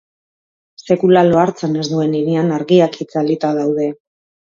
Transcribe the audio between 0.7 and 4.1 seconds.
Sekula lo hartzen ez duen hirian argiak itzalita daude.